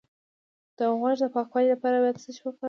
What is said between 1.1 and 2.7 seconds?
د پاکوالي لپاره باید څه شی وکاروم؟